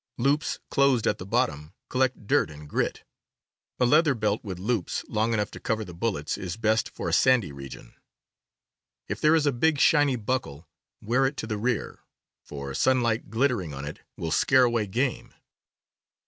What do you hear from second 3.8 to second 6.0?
leather belt with loops long enough to cover the